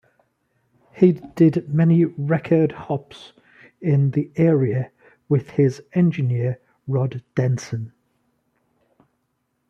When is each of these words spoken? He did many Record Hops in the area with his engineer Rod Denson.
He 0.93 1.11
did 1.35 1.71
many 1.71 2.05
Record 2.05 2.71
Hops 2.71 3.33
in 3.81 4.09
the 4.09 4.31
area 4.35 4.89
with 5.29 5.51
his 5.51 5.83
engineer 5.93 6.57
Rod 6.87 7.21
Denson. 7.35 7.91